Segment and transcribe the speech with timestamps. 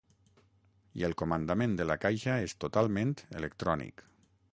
[1.01, 4.03] I el comandament de la caixa és totalment electrònic.